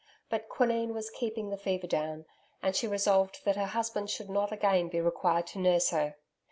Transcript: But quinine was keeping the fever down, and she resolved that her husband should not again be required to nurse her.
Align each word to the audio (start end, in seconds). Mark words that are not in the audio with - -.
But 0.31 0.49
quinine 0.49 0.95
was 0.95 1.11
keeping 1.11 1.51
the 1.51 1.57
fever 1.57 1.85
down, 1.85 2.25
and 2.63 2.75
she 2.75 2.87
resolved 2.87 3.45
that 3.45 3.55
her 3.55 3.67
husband 3.67 4.09
should 4.09 4.31
not 4.31 4.51
again 4.51 4.87
be 4.89 4.99
required 4.99 5.45
to 5.49 5.59
nurse 5.59 5.91
her. 5.91 6.15